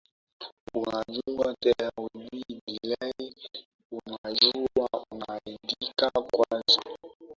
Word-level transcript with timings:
unajua 0.73 1.55
there 1.61 1.89
will 1.97 2.29
be 2.31 2.61
delay 2.67 3.33
unajua 3.91 4.89
unaandika 5.11 6.11
kwanza 6.11 6.81